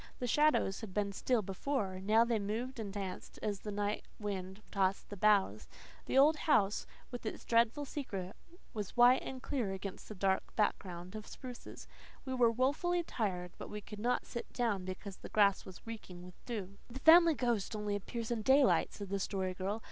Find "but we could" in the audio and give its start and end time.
13.59-13.99